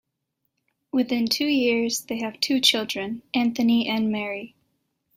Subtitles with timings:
[0.91, 4.55] Within two years, they have two children, Anthony and Mary.